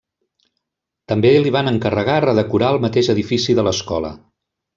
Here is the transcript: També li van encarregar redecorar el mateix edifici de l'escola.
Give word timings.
També 1.11 1.33
li 1.43 1.51
van 1.55 1.69
encarregar 1.73 2.15
redecorar 2.25 2.73
el 2.77 2.81
mateix 2.87 3.11
edifici 3.17 3.57
de 3.61 3.67
l'escola. 3.71 4.13